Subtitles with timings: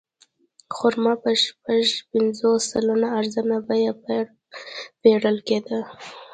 [0.75, 3.93] خرما په شپږ پنځوس سلنه ارزانه بیه
[5.01, 5.79] پېرل کېده.